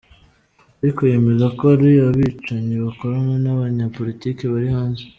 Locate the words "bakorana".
2.85-3.33